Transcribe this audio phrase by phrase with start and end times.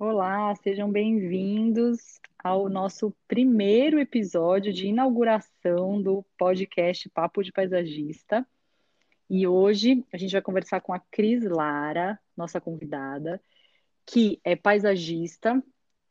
[0.00, 8.46] Olá, sejam bem-vindos ao nosso primeiro episódio de inauguração do podcast Papo de Paisagista.
[9.28, 13.42] E hoje a gente vai conversar com a Cris Lara, nossa convidada,
[14.06, 15.60] que é paisagista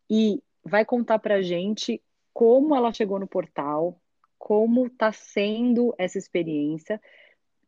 [0.10, 4.02] e vai contar para a gente como ela chegou no portal,
[4.38, 7.02] como está sendo essa experiência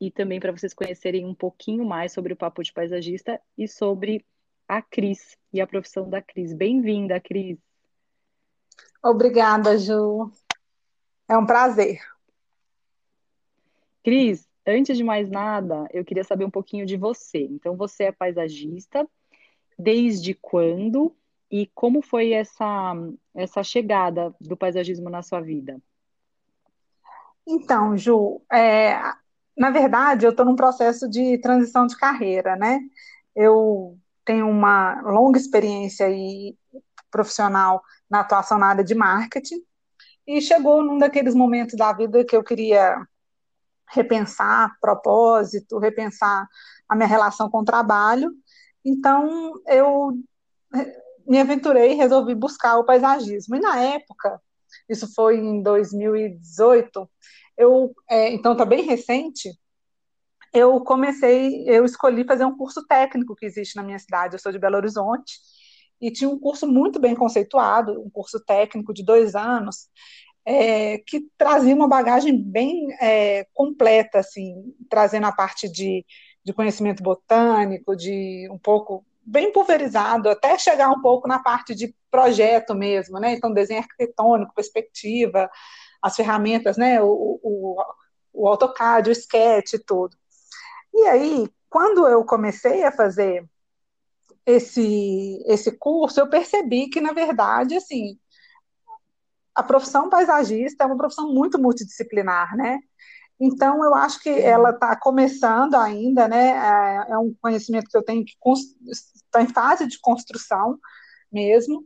[0.02, 4.26] e também para vocês conhecerem um pouquinho mais sobre o Papo de Paisagista e sobre
[4.70, 6.54] a Cris e a profissão da Cris.
[6.54, 7.58] Bem-vinda, Cris.
[9.04, 10.32] Obrigada, Ju.
[11.28, 12.00] É um prazer.
[14.04, 17.40] Cris, antes de mais nada, eu queria saber um pouquinho de você.
[17.40, 19.10] Então, você é paisagista,
[19.78, 21.16] desde quando
[21.50, 22.94] e como foi essa,
[23.34, 25.82] essa chegada do paisagismo na sua vida?
[27.48, 29.02] Então, Ju, é,
[29.58, 32.80] na verdade, eu estou num processo de transição de carreira, né?
[33.36, 33.99] Eu
[34.30, 36.56] tenho uma longa experiência aí
[37.10, 39.60] profissional na atuação na área de marketing
[40.28, 42.96] e chegou num daqueles momentos da vida que eu queria
[43.90, 46.48] repensar propósito, repensar
[46.88, 48.32] a minha relação com o trabalho.
[48.86, 50.12] Então, eu
[51.26, 53.56] me aventurei e resolvi buscar o paisagismo.
[53.56, 54.40] E na época,
[54.88, 57.10] isso foi em 2018,
[57.58, 59.50] eu, é, então está bem recente,
[60.54, 64.52] eu comecei, eu escolhi fazer um curso técnico que existe na minha cidade, eu sou
[64.52, 65.40] de Belo Horizonte,
[66.02, 69.90] e tinha um curso muito bem conceituado, um curso técnico de dois anos,
[70.46, 76.06] é, que trazia uma bagagem bem é, completa, assim, trazendo a parte de,
[76.44, 81.94] de conhecimento botânico, de um pouco bem pulverizado, até chegar um pouco na parte de
[82.10, 83.34] projeto mesmo, né?
[83.34, 85.50] Então, desenho arquitetônico, perspectiva,
[86.02, 87.00] as ferramentas, né?
[87.02, 87.78] O, o,
[88.34, 90.18] o AutoCAD, o Sketch e tudo.
[90.94, 93.46] E aí, quando eu comecei a fazer
[94.46, 98.18] esse, esse curso, eu percebi que, na verdade, assim,
[99.54, 102.80] a profissão paisagista é uma profissão muito multidisciplinar, né?
[103.40, 106.50] Então, eu acho que ela está começando ainda, né?
[106.50, 108.34] É, é um conhecimento que eu tenho que
[109.26, 110.78] está em fase de construção
[111.32, 111.86] mesmo.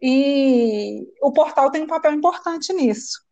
[0.00, 3.25] E o portal tem um papel importante nisso.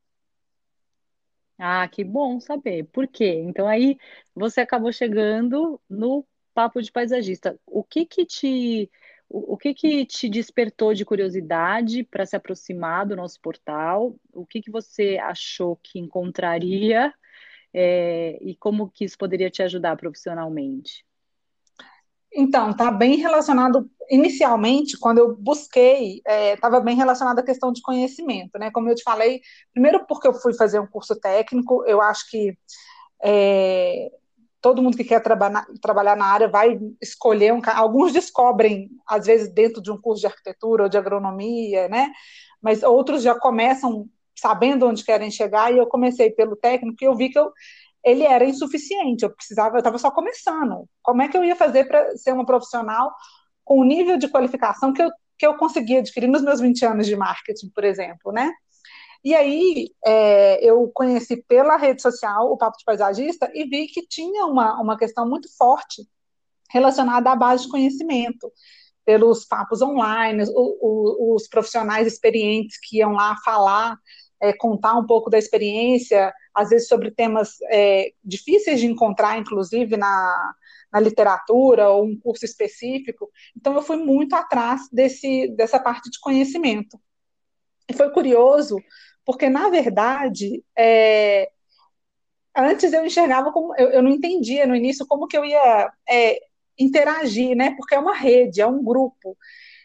[1.67, 2.85] Ah, que bom saber.
[2.93, 3.25] Por quê?
[3.47, 3.97] Então aí
[4.35, 7.59] você acabou chegando no papo de paisagista.
[7.67, 8.91] O que que te
[9.31, 14.15] o, que que te despertou de curiosidade para se aproximar do nosso portal?
[14.33, 17.13] O que que você achou que encontraria
[17.75, 21.05] é, e como que isso poderia te ajudar profissionalmente?
[22.35, 27.81] Então, está bem relacionado, inicialmente, quando eu busquei, estava é, bem relacionado à questão de
[27.81, 28.71] conhecimento, né?
[28.73, 29.41] Como eu te falei,
[29.73, 32.59] primeiro porque eu fui fazer um curso técnico, eu acho que
[33.23, 34.11] é,
[34.61, 39.53] todo mundo que quer traba trabalhar na área vai escolher um alguns descobrem às vezes
[39.53, 42.11] dentro de um curso de arquitetura ou de agronomia, né?
[42.61, 47.15] Mas outros já começam sabendo onde querem chegar e eu comecei pelo técnico e eu
[47.15, 47.53] vi que eu
[48.05, 50.89] ele era insuficiente, eu precisava, eu estava só começando.
[51.03, 53.13] Como é que eu ia fazer para ser uma profissional
[53.65, 57.07] com o nível de qualificação que eu, que eu consegui adquirir nos meus 20 anos
[57.07, 58.53] de marketing, por exemplo, né?
[59.25, 64.07] E aí é, eu conheci pela rede social o Papo de Paisagista e vi que
[64.07, 66.07] tinha uma, uma questão muito forte
[66.71, 68.53] relacionada à base de conhecimento,
[69.05, 73.99] pelos papos online, o, o, os profissionais experientes que iam lá falar,
[74.41, 79.97] é, contar um pouco da experiência, às vezes sobre temas é, difíceis de encontrar, inclusive
[79.97, 80.55] na,
[80.93, 83.31] na literatura ou um curso específico.
[83.57, 86.99] Então eu fui muito atrás desse, dessa parte de conhecimento.
[87.89, 88.79] E foi curioso,
[89.25, 91.51] porque na verdade é,
[92.57, 96.41] antes eu enxergava como eu, eu, não entendia no início como que eu ia é,
[96.79, 97.75] interagir, né?
[97.77, 99.37] Porque é uma rede, é um grupo.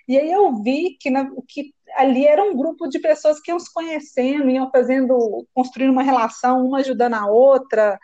[0.08, 3.60] E aí eu vi que, na, que ali era um grupo de pessoas que iam
[3.60, 8.00] se conhecendo, iam fazendo, construindo uma relação, uma ajudando a outra.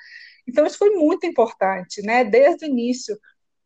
[0.48, 2.24] Então, isso foi muito importante, né?
[2.24, 3.18] Desde o início.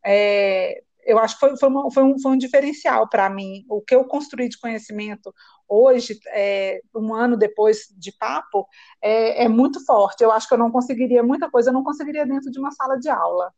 [0.06, 3.66] É, eu acho que foi, foi, uma, foi, um, foi um diferencial para mim.
[3.70, 5.34] O que eu construí de conhecimento
[5.68, 8.68] hoje, é, um ano depois de papo,
[9.02, 10.24] é, é muito forte.
[10.24, 12.98] Eu acho que eu não conseguiria muita coisa, eu não conseguiria dentro de uma sala
[12.98, 13.54] de aula.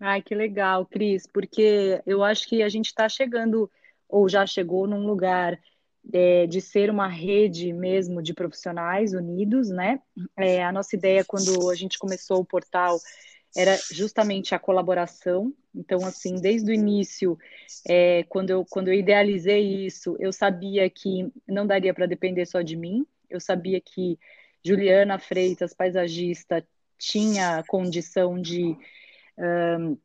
[0.00, 3.68] Ai, que legal, Cris, porque eu acho que a gente está chegando,
[4.08, 5.58] ou já chegou num lugar
[6.12, 10.00] é, de ser uma rede mesmo de profissionais unidos, né?
[10.36, 12.98] É, a nossa ideia, quando a gente começou o portal,
[13.56, 15.52] era justamente a colaboração.
[15.74, 17.38] Então, assim, desde o início,
[17.86, 22.62] é, quando, eu, quando eu idealizei isso, eu sabia que não daria para depender só
[22.62, 24.18] de mim, eu sabia que
[24.64, 26.66] Juliana Freitas, paisagista,
[26.98, 28.76] tinha condição de
[29.38, 29.96] um,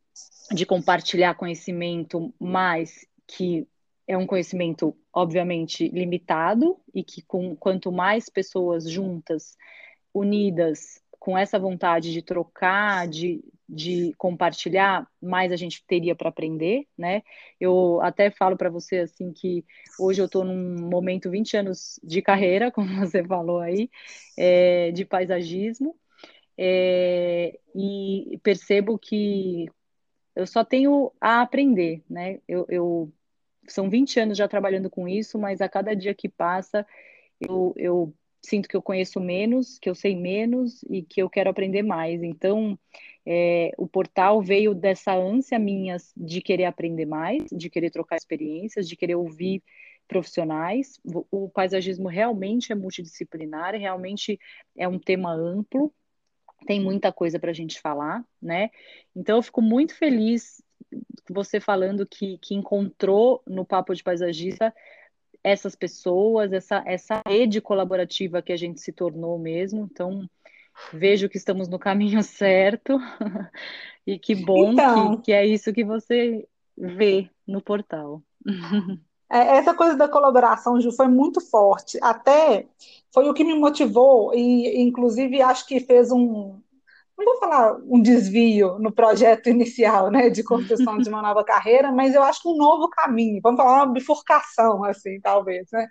[0.52, 3.68] de compartilhar conhecimento, mas que
[4.08, 9.58] é um conhecimento, obviamente, limitado e que com quanto mais pessoas juntas,
[10.14, 16.86] unidas, com essa vontade de trocar, de, de compartilhar, mais a gente teria para aprender,
[16.98, 17.24] né?
[17.58, 19.64] Eu até falo para você assim que
[19.98, 23.90] hoje eu estou num momento 20 anos de carreira, como você falou aí,
[24.38, 25.96] é, de paisagismo,
[26.58, 29.68] é, e percebo que
[30.36, 32.40] eu só tenho a aprender, né?
[32.48, 33.14] Eu, eu,
[33.68, 36.86] são 20 anos já trabalhando com isso, mas a cada dia que passa
[37.40, 41.50] eu, eu sinto que eu conheço menos, que eu sei menos e que eu quero
[41.50, 42.22] aprender mais.
[42.24, 42.78] Então,
[43.26, 48.88] é, o portal veio dessa ânsia minha de querer aprender mais, de querer trocar experiências,
[48.88, 49.64] de querer ouvir
[50.08, 51.00] profissionais.
[51.32, 54.40] O paisagismo realmente é multidisciplinar, realmente
[54.78, 55.94] é um tema amplo,
[56.66, 58.70] tem muita coisa para a gente falar, né?
[59.16, 60.63] Então, eu fico muito feliz
[61.30, 64.74] você falando que, que encontrou no Papo de Paisagista
[65.44, 69.90] essas pessoas, essa, essa rede colaborativa que a gente se tornou mesmo.
[69.92, 70.28] Então,
[70.94, 72.98] vejo que estamos no caminho certo
[74.08, 76.48] e que bom então, que, que é isso que você
[76.78, 78.22] vê no portal.
[79.30, 81.98] É, essa coisa da colaboração, Ju, foi muito forte.
[82.02, 82.68] Até
[83.12, 86.60] foi o que me motivou e, inclusive, acho que fez um,
[87.18, 91.92] não vou falar um desvio no projeto inicial, né, de construção de uma nova carreira,
[91.92, 95.88] mas eu acho que um novo caminho, vamos falar uma bifurcação, assim, talvez, né,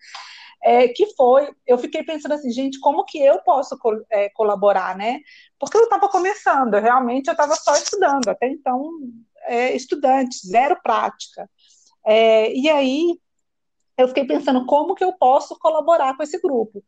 [0.62, 3.78] é, que foi, eu fiquei pensando assim, gente, como que eu posso
[4.10, 5.20] é, colaborar, né,
[5.58, 8.90] porque eu estava começando, realmente eu estava só estudando, até então,
[9.46, 11.48] é, estudante, zero prática,
[12.04, 13.18] é, e aí
[13.96, 16.82] eu fiquei pensando como que eu posso colaborar com esse grupo,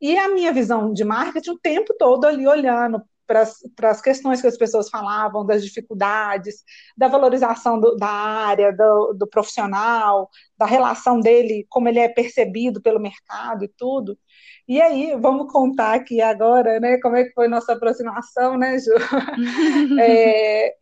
[0.00, 4.46] e a minha visão de marketing o tempo todo ali olhando para as questões que
[4.46, 6.64] as pessoas falavam, das dificuldades,
[6.96, 12.80] da valorização do, da área, do, do, profissional, da relação dele, como ele é percebido
[12.80, 14.18] pelo mercado e tudo.
[14.66, 18.92] E aí, vamos contar aqui agora, né, como é que foi nossa aproximação, né, Ju?
[20.00, 20.72] é,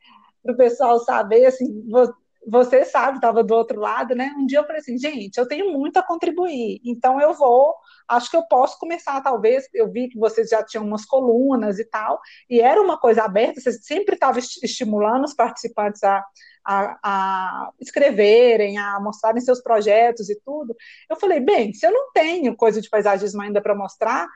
[0.43, 1.85] para o pessoal saber, assim,
[2.47, 4.33] você sabe, estava do outro lado, né?
[4.39, 7.75] Um dia eu falei assim, gente, eu tenho muito a contribuir, então eu vou
[8.09, 9.69] acho que eu posso começar, talvez.
[9.75, 13.61] Eu vi que vocês já tinham umas colunas e tal, e era uma coisa aberta,
[13.61, 16.25] vocês sempre estavam estimulando os participantes a,
[16.65, 20.75] a, a, escreverem, a mostrarem seus projetos e tudo.
[21.11, 24.27] Eu falei, bem, se eu não tenho coisa de paisagismo ainda para mostrar,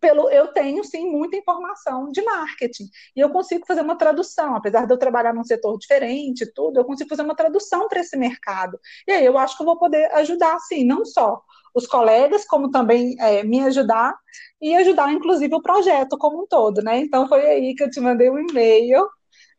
[0.00, 4.86] pelo eu tenho sim muita informação de marketing e eu consigo fazer uma tradução, apesar
[4.86, 8.78] de eu trabalhar num setor diferente, tudo, eu consigo fazer uma tradução para esse mercado.
[9.06, 11.40] E aí eu acho que eu vou poder ajudar, sim, não só
[11.74, 14.14] os colegas, como também é, me ajudar
[14.60, 16.98] e ajudar, inclusive, o projeto como um todo, né?
[16.98, 19.06] Então foi aí que eu te mandei um e-mail,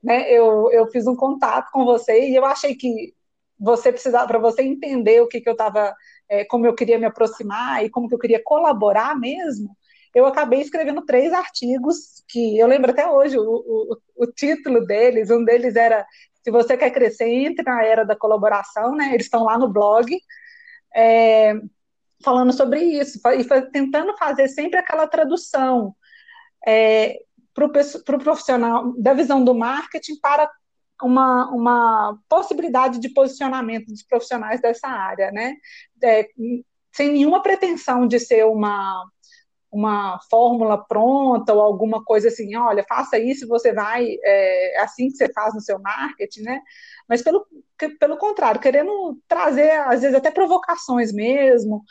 [0.03, 0.29] né?
[0.31, 3.13] Eu, eu fiz um contato com você e eu achei que
[3.59, 5.93] você precisava, para você entender o que, que eu estava,
[6.29, 9.75] é, como eu queria me aproximar e como que eu queria colaborar mesmo,
[10.17, 15.29] eu acabei escrevendo três artigos que eu lembro até hoje o, o, o título deles,
[15.29, 16.05] um deles era
[16.43, 19.09] se você quer crescer, entre na era da colaboração, né?
[19.13, 20.17] Eles estão lá no blog.
[20.95, 21.53] É,
[22.23, 25.95] falando sobre isso, e tentando fazer sempre aquela tradução
[26.65, 27.19] é,
[27.53, 27.71] para o
[28.03, 30.49] pro profissional da visão do marketing para
[31.01, 35.55] uma, uma possibilidade de posicionamento dos profissionais dessa área, né?
[36.03, 36.27] É,
[36.91, 39.05] sem nenhuma pretensão de ser uma,
[39.77, 45.07] uma fórmula pronta ou alguma coisa assim, olha, faça isso, você vai, é, é assim
[45.09, 46.61] que você faz no seu marketing, né?
[47.07, 47.45] Mas pelo,
[47.99, 51.83] pelo contrário, querendo trazer, às vezes, até provocações mesmo,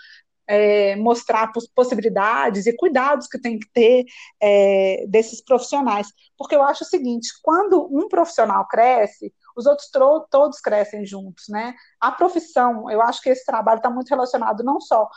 [0.49, 4.05] é, mostrar possibilidades e cuidados que tem que ter
[4.41, 6.09] é, desses profissionais.
[6.37, 9.89] Porque eu acho o seguinte: quando um profissional cresce, os outros
[10.29, 11.73] todos crescem juntos, né?
[12.01, 15.09] A profissão, eu acho que esse trabalho está muito relacionado não só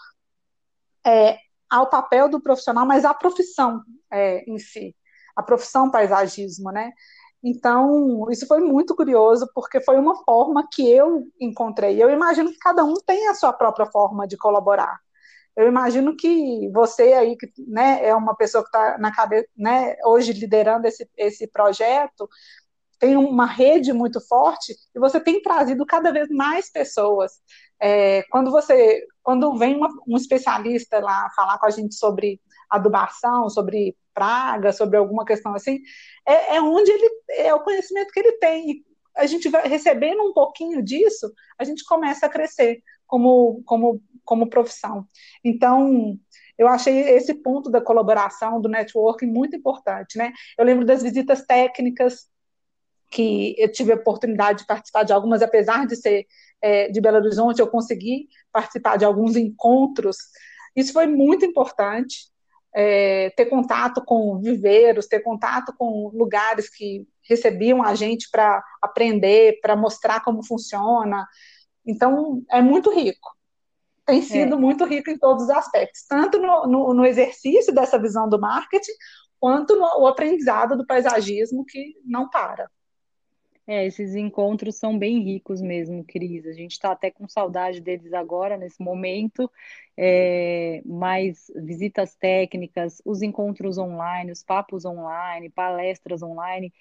[1.05, 1.37] é,
[1.69, 4.95] ao papel do profissional, mas à profissão é, em si,
[5.35, 6.91] a profissão paisagismo, né?
[7.43, 12.01] Então, isso foi muito curioso, porque foi uma forma que eu encontrei.
[12.01, 14.99] Eu imagino que cada um tem a sua própria forma de colaborar.
[15.55, 19.95] Eu imagino que você aí, que né, é uma pessoa que está na cabeça, né,
[20.05, 22.29] hoje liderando esse, esse projeto,
[22.99, 27.31] tem uma rede muito forte e você tem trazido cada vez mais pessoas.
[27.81, 33.49] É, quando você, quando vem uma, um especialista lá falar com a gente sobre adubação,
[33.49, 35.79] sobre praga, sobre alguma questão assim,
[36.27, 38.83] é, é onde ele é o conhecimento que ele tem.
[39.15, 44.49] A gente vai recebendo um pouquinho disso, a gente começa a crescer como, como, como
[44.49, 45.07] profissão.
[45.43, 46.19] Então,
[46.57, 50.17] eu achei esse ponto da colaboração, do networking, muito importante.
[50.17, 50.33] Né?
[50.57, 52.27] Eu lembro das visitas técnicas
[53.09, 56.25] que eu tive a oportunidade de participar de algumas, apesar de ser
[56.61, 60.17] é, de Belo Horizonte, eu consegui participar de alguns encontros.
[60.75, 62.29] Isso foi muito importante,
[62.73, 69.59] é, ter contato com viveiros, ter contato com lugares que recebiam a gente para aprender,
[69.61, 71.27] para mostrar como funciona.
[71.85, 73.29] Então, é muito rico.
[74.05, 74.57] Tem sido é.
[74.57, 78.91] muito rico em todos os aspectos, tanto no, no, no exercício dessa visão do marketing,
[79.39, 82.69] quanto no aprendizado do paisagismo que não para.
[83.71, 86.43] É, esses encontros são bem ricos mesmo, Cris.
[86.47, 89.47] A gente está até com saudade deles agora, nesse momento,
[89.95, 96.73] é, mas visitas técnicas, os encontros online, os papos online, palestras online,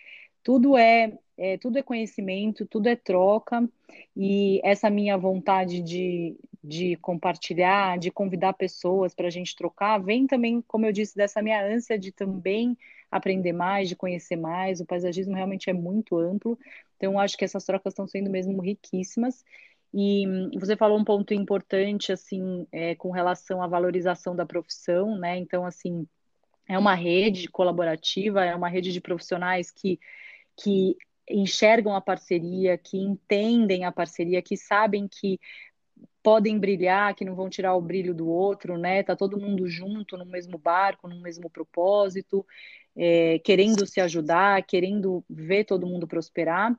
[0.43, 3.69] tudo é, é, tudo é conhecimento, tudo é troca,
[4.17, 10.27] e essa minha vontade de, de compartilhar, de convidar pessoas para a gente trocar, vem
[10.27, 12.77] também, como eu disse, dessa minha ânsia de também
[13.11, 14.81] aprender mais, de conhecer mais.
[14.81, 16.59] O paisagismo realmente é muito amplo,
[16.97, 19.45] então acho que essas trocas estão sendo mesmo riquíssimas.
[19.95, 20.27] E
[20.59, 25.39] você falou um ponto importante, assim, é, com relação à valorização da profissão, né?
[25.39, 26.07] Então, assim,
[26.69, 29.99] é uma rede colaborativa, é uma rede de profissionais que,
[30.57, 30.95] que
[31.31, 35.41] enxergam a parceria, que entendem a parceria, que sabem que
[36.23, 39.03] podem brilhar, que não vão tirar o brilho do outro, né?
[39.03, 42.45] Tá todo mundo junto no mesmo barco, no mesmo propósito
[42.99, 46.77] é, querendo se ajudar, querendo ver todo mundo prosperar,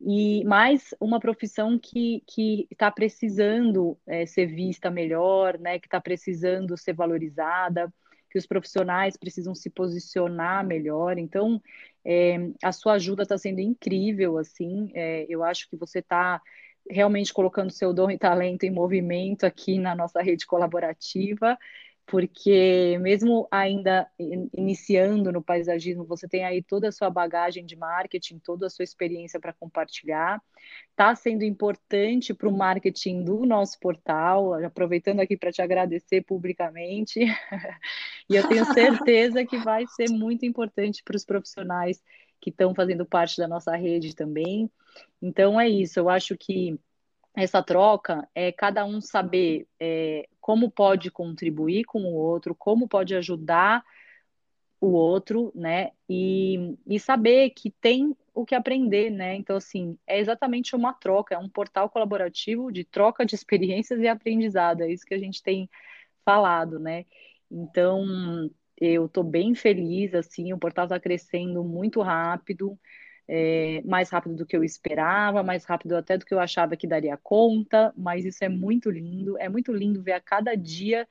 [0.00, 2.22] e mais uma profissão que
[2.70, 7.92] está precisando é, ser vista melhor, né, que está precisando ser valorizada,
[8.30, 11.18] que os profissionais precisam se posicionar melhor.
[11.18, 11.60] Então,
[12.04, 16.40] é, a sua ajuda está sendo incrível, assim, é, eu acho que você está
[16.90, 21.58] realmente colocando seu dom e talento em movimento aqui na nossa rede colaborativa
[22.06, 24.08] porque mesmo ainda
[24.56, 28.84] iniciando no paisagismo, você tem aí toda a sua bagagem de marketing, toda a sua
[28.84, 30.40] experiência para compartilhar.
[30.90, 37.20] Está sendo importante para o marketing do nosso portal, aproveitando aqui para te agradecer publicamente.
[38.30, 42.00] e eu tenho certeza que vai ser muito importante para os profissionais
[42.40, 44.70] que estão fazendo parte da nossa rede também.
[45.20, 46.78] Então é isso, eu acho que
[47.34, 53.14] essa troca é cada um saber é, como pode contribuir com o outro, como pode
[53.14, 53.84] ajudar
[54.80, 55.90] o outro, né?
[56.08, 59.34] E, e saber que tem o que aprender, né?
[59.34, 64.08] Então, assim, é exatamente uma troca, é um portal colaborativo de troca de experiências e
[64.08, 65.68] aprendizado, é isso que a gente tem
[66.24, 67.04] falado, né?
[67.50, 72.78] Então, eu estou bem feliz, assim, o portal está crescendo muito rápido,
[73.28, 76.86] é, mais rápido do que eu esperava, mais rápido até do que eu achava que
[76.86, 79.38] daria conta, mas isso é muito lindo.
[79.38, 81.08] É muito lindo ver a cada dia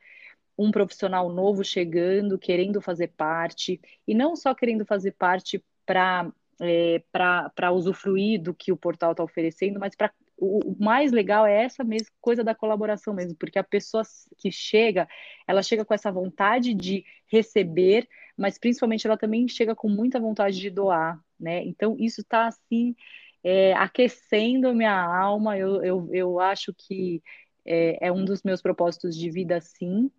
[0.58, 6.32] um profissional novo chegando, querendo fazer parte, e não só querendo fazer parte para
[6.62, 11.64] é, para usufruir do que o portal está oferecendo, mas para o, mais legal é
[11.64, 14.04] essa mesma coisa da colaboração mesmo, porque a pessoa
[14.38, 15.08] que chega,
[15.48, 20.60] ela chega com essa vontade de receber, mas principalmente ela também chega com muita vontade
[20.60, 21.64] de doar, né?
[21.64, 22.96] Então, isso está, assim,
[23.44, 25.58] é, aquecendo minha alma.
[25.58, 27.22] Eu, eu, eu acho que
[27.66, 30.12] é, é um dos meus propósitos de vida, sim,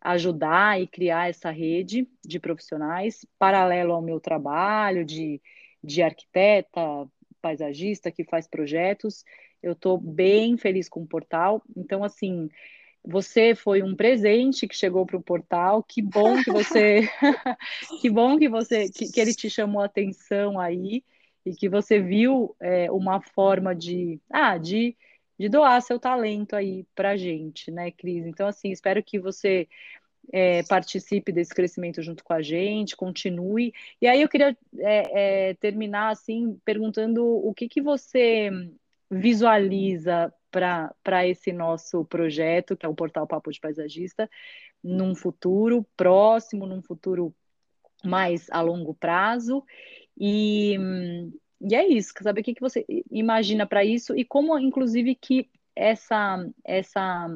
[0.00, 5.40] ajudar e criar essa rede de profissionais, paralelo ao meu trabalho de,
[5.82, 6.80] de arquiteta,
[7.40, 9.24] paisagista que faz projetos.
[9.62, 11.62] Eu estou bem feliz com o portal.
[11.76, 12.48] Então, assim,
[13.04, 15.82] você foi um presente que chegou para o portal.
[15.82, 17.08] Que bom que você,
[18.00, 21.04] que bom que você, que, que, ele te chamou a atenção aí
[21.44, 24.96] e que você viu é, uma forma de, ah, de,
[25.38, 28.26] de doar seu talento aí para gente, né, Cris?
[28.26, 29.68] Então, assim, espero que você
[30.32, 33.72] é, participe desse crescimento junto com a gente, continue.
[34.00, 38.50] E aí eu queria é, é terminar assim perguntando o que que você
[39.12, 44.28] visualiza para esse nosso projeto, que é o Portal Papo de Paisagista,
[44.82, 47.34] num futuro próximo, num futuro
[48.02, 49.62] mais a longo prazo.
[50.18, 50.76] E,
[51.60, 55.50] e é isso, saber o que, que você imagina para isso e como, inclusive, que
[55.76, 57.28] essa, essa,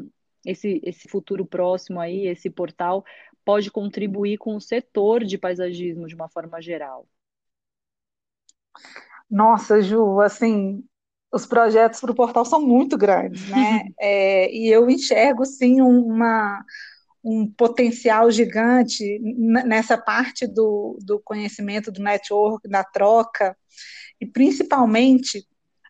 [0.45, 3.04] esse, esse futuro próximo aí, esse portal,
[3.45, 7.06] pode contribuir com o setor de paisagismo de uma forma geral.
[9.30, 10.85] Nossa, Ju, assim,
[11.37, 13.85] os projetos para o portal são muito grandes, né?
[14.00, 16.64] É, e eu enxergo sim uma,
[17.23, 23.57] um potencial gigante nessa parte do, do conhecimento, do network, da troca,
[24.21, 25.47] e principalmente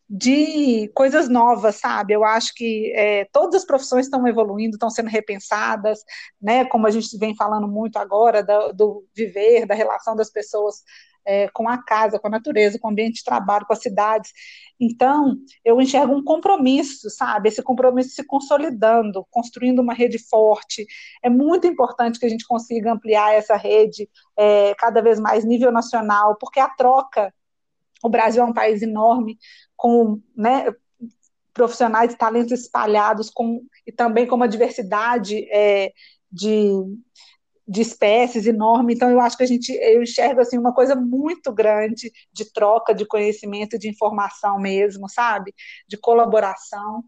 [0.09, 2.13] de coisas novas, sabe?
[2.13, 6.01] Eu acho que é, todas as profissões estão evoluindo, estão sendo repensadas,
[6.41, 6.65] né?
[6.65, 10.83] Como a gente vem falando muito agora do, do viver, da relação das pessoas
[11.27, 14.31] é, com a casa, com a natureza, com o ambiente de trabalho, com as cidades.
[14.79, 17.49] Então, eu enxergo um compromisso, sabe?
[17.49, 20.87] Esse compromisso se consolidando, construindo uma rede forte.
[21.23, 25.73] É muito importante que a gente consiga ampliar essa rede é, cada vez mais nível
[25.73, 27.35] nacional, porque a troca.
[28.03, 29.39] O Brasil é um país enorme,
[29.75, 30.67] com né,
[31.53, 35.91] profissionais e talentos espalhados, com, e também com uma diversidade é,
[36.31, 36.71] de,
[37.67, 38.95] de espécies enorme.
[38.95, 42.95] Então, eu acho que a gente, eu enxergo assim uma coisa muito grande de troca
[42.95, 45.55] de conhecimento, de informação mesmo, sabe?
[45.89, 47.03] De colaboração.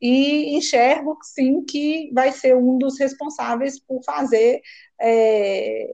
[0.00, 4.60] E enxergo, sim, que vai ser um dos responsáveis por fazer
[5.00, 5.92] é,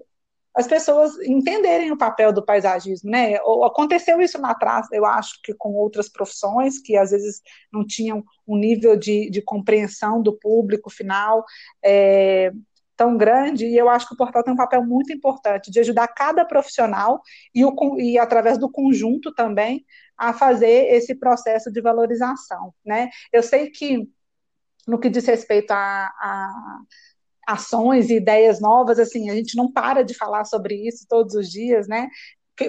[0.55, 3.37] as pessoas entenderem o papel do paisagismo, né?
[3.65, 7.41] Aconteceu isso lá atrás, eu acho que com outras profissões que às vezes
[7.73, 11.43] não tinham um nível de, de compreensão do público final.
[11.83, 12.53] É,
[12.97, 16.09] tão grande, e eu acho que o portal tem um papel muito importante de ajudar
[16.09, 17.21] cada profissional
[17.55, 19.85] e, o, e através do conjunto também
[20.17, 23.11] a fazer esse processo de valorização, né?
[23.33, 24.09] Eu sei que
[24.87, 26.81] no que diz respeito a, a
[27.47, 31.51] ações e ideias novas, assim, a gente não para de falar sobre isso todos os
[31.51, 32.09] dias, né?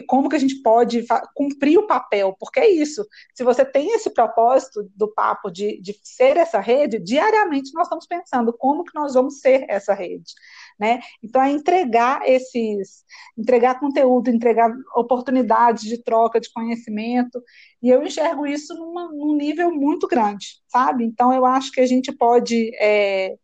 [0.01, 3.05] Como que a gente pode cumprir o papel, porque é isso.
[3.33, 8.05] Se você tem esse propósito do papo de, de ser essa rede, diariamente nós estamos
[8.05, 10.33] pensando como que nós vamos ser essa rede.
[10.79, 11.01] Né?
[11.23, 13.03] Então, é entregar esses,
[13.37, 17.41] entregar conteúdo, entregar oportunidades de troca de conhecimento,
[17.81, 21.03] e eu enxergo isso numa, num nível muito grande, sabe?
[21.03, 23.35] Então, eu acho que a gente pode é,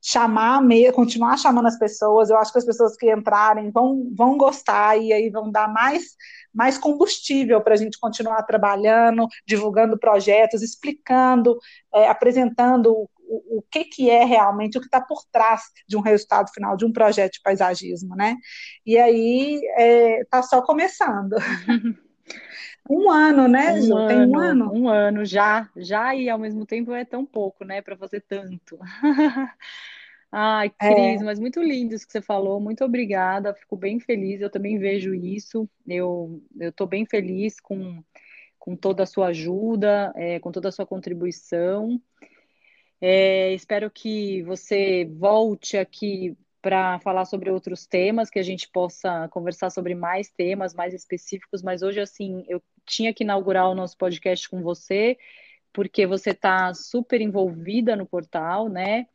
[0.00, 0.62] chamar,
[0.94, 2.30] continuar chamando as pessoas.
[2.30, 6.16] Eu acho que as pessoas que entrarem vão, vão gostar e aí vão dar mais,
[6.52, 11.58] mais combustível para a gente continuar trabalhando, divulgando projetos, explicando,
[11.94, 16.00] é, apresentando o, o, que, que é realmente, o que está por trás de um
[16.00, 18.36] resultado final, de um projeto de paisagismo, né?
[18.84, 21.36] E aí está é, tá só começando.
[22.88, 23.96] Um ano, né, um Ju?
[23.96, 24.72] Ano, Tem um ano?
[24.72, 25.24] Um ano.
[25.24, 28.78] Já, já e ao mesmo tempo é tão pouco, né, para fazer tanto.
[30.32, 34.40] Ai, Cris, É, mas muito lindo isso que você falou, muito obrigada, fico bem feliz,
[34.40, 38.02] eu também vejo isso, eu eu estou bem feliz com,
[38.58, 42.00] com toda a sua ajuda, é, com toda a sua contribuição,
[43.00, 49.28] é, espero que você volte aqui para falar sobre outros temas, que a gente possa
[49.28, 53.96] conversar sobre mais temas mais específicos, mas hoje, assim, eu tinha que inaugurar o nosso
[53.96, 55.16] podcast com você,
[55.72, 59.06] porque você está super envolvida no portal, né?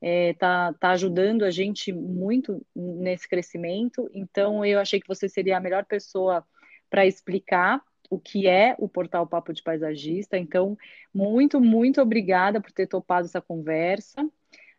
[0.00, 5.56] É, tá, tá ajudando a gente muito nesse crescimento, então eu achei que você seria
[5.56, 6.44] a melhor pessoa
[6.90, 10.38] para explicar o que é o portal Papo de Paisagista.
[10.38, 10.76] Então,
[11.12, 14.28] muito, muito obrigada por ter topado essa conversa.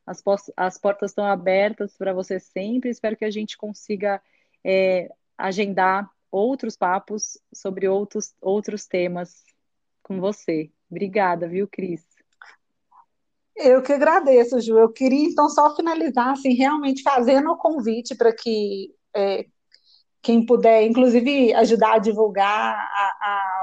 [0.06, 0.24] As,
[0.56, 2.90] as portas estão abertas para você sempre.
[2.90, 4.22] Espero que a gente consiga
[4.64, 9.44] é, agendar outros papos sobre outros, outros temas
[10.04, 10.72] com você.
[10.90, 12.06] Obrigada, viu, Cris?
[13.56, 14.78] eu que agradeço, Ju.
[14.78, 19.46] Eu queria então só finalizar, assim, realmente fazendo o convite para que é,
[20.22, 23.55] quem puder, inclusive, ajudar a divulgar, a, a,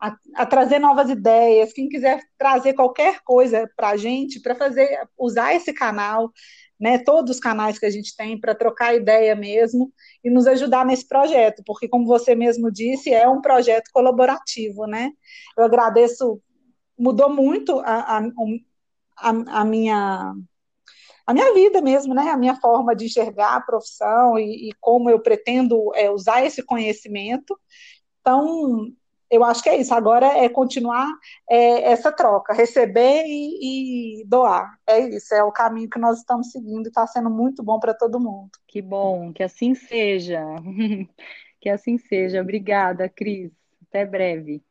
[0.00, 5.08] a, a trazer novas ideias, quem quiser trazer qualquer coisa para a gente, para fazer,
[5.18, 6.30] usar esse canal,
[6.78, 10.84] né, todos os canais que a gente tem para trocar ideia mesmo e nos ajudar
[10.84, 15.10] nesse projeto, porque como você mesmo disse, é um projeto colaborativo, né?
[15.56, 16.40] Eu agradeço,
[16.98, 18.22] mudou muito a, a,
[19.16, 20.34] a, a minha
[21.26, 22.30] a minha vida mesmo, né?
[22.30, 26.62] A minha forma de enxergar a profissão e, e como eu pretendo é, usar esse
[26.62, 27.58] conhecimento.
[28.20, 28.92] Então,
[29.30, 29.94] eu acho que é isso.
[29.94, 31.06] Agora é continuar
[31.50, 34.78] é, essa troca, receber e, e, doar.
[34.86, 37.94] É isso, é o caminho que nós estamos seguindo e está sendo muito bom para
[37.94, 38.50] todo mundo.
[38.66, 40.42] Que bom, que assim seja.
[41.60, 42.40] que assim seja.
[42.40, 43.50] Obrigada, Cris.
[43.88, 44.62] Até breve.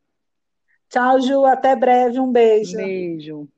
[0.89, 1.45] Tchau, Ju.
[1.45, 2.19] Até breve.
[2.19, 2.77] Um beijo.
[2.77, 3.54] Um beijo.